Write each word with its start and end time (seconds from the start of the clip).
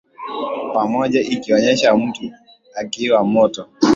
pamoja 0.73 1.21
ikionyesha 1.21 1.95
mtu 1.97 2.31
akiwaka 2.75 3.23
moto 3.25 3.69